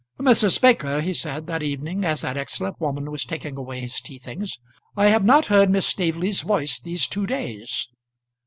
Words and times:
"Mrs. 0.19 0.59
Baker," 0.59 0.99
he 0.99 1.13
said 1.13 1.45
that 1.45 1.61
evening, 1.61 2.03
as 2.05 2.21
that 2.21 2.35
excellent 2.35 2.81
woman 2.81 3.11
was 3.11 3.23
taking 3.23 3.55
away 3.55 3.81
his 3.81 4.01
tea 4.01 4.17
things, 4.17 4.57
"I 4.97 5.09
have 5.09 5.23
not 5.23 5.45
heard 5.45 5.69
Miss 5.69 5.85
Staveley's 5.85 6.41
voice 6.41 6.79
these 6.79 7.07
two 7.07 7.27
days." 7.27 7.87